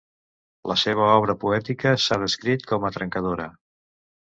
[0.71, 3.49] La seva obra poètica s'ha descrit com a trencadora.